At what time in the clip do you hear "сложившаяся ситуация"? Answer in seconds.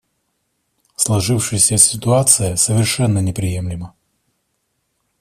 0.95-2.55